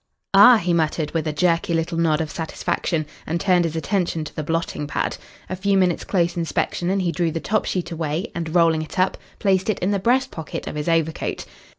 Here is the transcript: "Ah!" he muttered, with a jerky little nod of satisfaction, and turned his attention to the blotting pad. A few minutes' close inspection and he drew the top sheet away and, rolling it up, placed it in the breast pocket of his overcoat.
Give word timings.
"Ah!" 0.33 0.57
he 0.57 0.73
muttered, 0.73 1.11
with 1.11 1.27
a 1.27 1.31
jerky 1.31 1.75
little 1.75 1.95
nod 1.95 2.21
of 2.21 2.31
satisfaction, 2.31 3.05
and 3.27 3.39
turned 3.39 3.65
his 3.65 3.75
attention 3.75 4.23
to 4.25 4.35
the 4.35 4.41
blotting 4.41 4.87
pad. 4.87 5.15
A 5.47 5.55
few 5.55 5.77
minutes' 5.77 6.05
close 6.05 6.35
inspection 6.35 6.89
and 6.89 7.03
he 7.03 7.11
drew 7.11 7.29
the 7.29 7.39
top 7.39 7.65
sheet 7.65 7.91
away 7.91 8.31
and, 8.33 8.55
rolling 8.55 8.81
it 8.81 8.97
up, 8.97 9.15
placed 9.37 9.69
it 9.69 9.77
in 9.77 9.91
the 9.91 9.99
breast 9.99 10.31
pocket 10.31 10.65
of 10.65 10.73
his 10.73 10.89
overcoat. 10.89 11.45